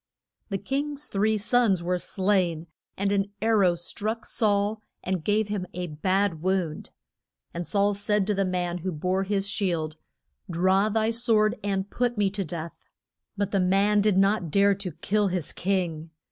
The 0.49 0.57
king's 0.57 1.09
three 1.09 1.37
sons 1.37 1.83
were 1.83 1.99
slain, 1.99 2.65
and 2.97 3.11
an 3.11 3.27
ar 3.39 3.59
row 3.59 3.75
struck 3.75 4.25
Saul 4.25 4.81
and 5.03 5.23
gave 5.23 5.47
him 5.47 5.67
a 5.75 5.85
bad 5.85 6.41
wound. 6.41 6.89
And 7.53 7.67
Saul 7.67 7.93
said 7.93 8.25
to 8.25 8.33
the 8.33 8.43
man 8.43 8.79
who 8.79 8.91
bore 8.91 9.25
his 9.25 9.47
shield, 9.47 9.97
Draw 10.49 10.89
thy 10.89 11.11
sword 11.11 11.59
and 11.63 11.87
put 11.91 12.17
me 12.17 12.31
to 12.31 12.43
death. 12.43 12.87
But 13.37 13.51
the 13.51 13.59
man 13.59 14.01
did 14.01 14.17
not 14.17 14.49
dare 14.49 14.73
to 14.73 14.91
kill 14.93 15.27
his 15.27 15.53
king. 15.53 16.09